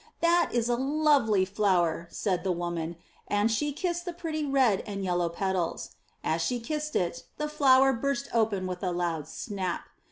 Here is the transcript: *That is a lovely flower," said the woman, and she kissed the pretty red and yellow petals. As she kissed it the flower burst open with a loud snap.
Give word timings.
*That 0.21 0.49
is 0.51 0.67
a 0.67 0.75
lovely 0.77 1.45
flower," 1.45 2.07
said 2.09 2.43
the 2.43 2.51
woman, 2.51 2.95
and 3.27 3.51
she 3.51 3.71
kissed 3.71 4.03
the 4.03 4.13
pretty 4.13 4.43
red 4.43 4.81
and 4.87 5.03
yellow 5.03 5.29
petals. 5.29 5.91
As 6.23 6.41
she 6.41 6.59
kissed 6.59 6.95
it 6.95 7.25
the 7.37 7.47
flower 7.47 7.93
burst 7.93 8.27
open 8.33 8.65
with 8.65 8.81
a 8.81 8.89
loud 8.89 9.27
snap. 9.27 9.81